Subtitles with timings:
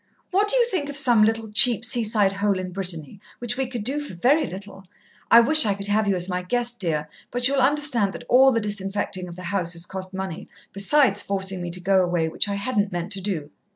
[0.31, 3.83] "What do you think of some little, cheap seaside hole in Brittany, which we could
[3.83, 4.83] do for very little?
[5.29, 8.51] I wish I could have you as my guest, dear, but you'll understand that all
[8.51, 12.49] the disinfecting of the house has cost money, besides forcing me to go away, which
[12.49, 13.51] I hadn't meant to do.